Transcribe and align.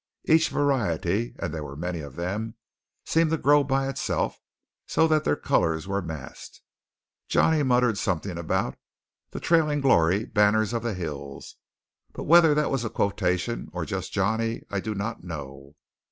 Each 0.23 0.49
variety, 0.49 1.35
and 1.37 1.53
there 1.53 1.63
were 1.63 1.75
many 1.75 1.99
of 1.99 2.15
them, 2.15 2.55
seemed 3.05 3.29
to 3.29 3.37
grow 3.37 3.63
by 3.63 3.87
itself 3.87 4.39
so 4.87 5.07
that 5.07 5.25
the 5.25 5.35
colours 5.35 5.87
were 5.87 6.01
massed. 6.01 6.63
Johnny 7.27 7.61
muttered 7.61 7.99
something 7.99 8.35
about 8.35 8.79
"the 9.29 9.39
trailing 9.39 9.79
glory 9.79 10.25
banners 10.25 10.73
of 10.73 10.81
the 10.81 10.95
hills"; 10.95 11.55
but 12.13 12.23
whether 12.23 12.55
that 12.55 12.71
was 12.71 12.83
a 12.83 12.89
quotation 12.89 13.69
or 13.73 13.85
just 13.85 14.11
Johnny 14.11 14.63
I 14.71 14.79
do 14.79 14.95
not 14.95 15.23
know. 15.23 15.75